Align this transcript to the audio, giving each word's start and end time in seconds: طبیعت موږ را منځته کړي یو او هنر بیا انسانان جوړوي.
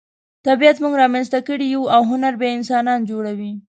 طبیعت 0.47 0.77
موږ 0.83 0.93
را 0.99 1.07
منځته 1.13 1.39
کړي 1.47 1.65
یو 1.73 1.83
او 1.95 2.01
هنر 2.11 2.33
بیا 2.41 2.49
انسانان 2.57 2.99
جوړوي. 3.09 3.51